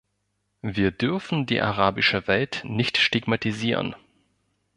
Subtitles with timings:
[0.63, 3.93] Wir dürfen die arabische Welt nicht stigmatisieren.